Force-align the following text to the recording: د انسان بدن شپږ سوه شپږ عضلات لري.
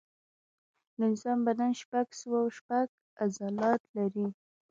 د 0.97 0.99
انسان 1.09 1.37
بدن 1.47 1.71
شپږ 1.81 2.07
سوه 2.21 2.39
شپږ 2.57 2.87
عضلات 3.23 3.81
لري. 3.97 4.27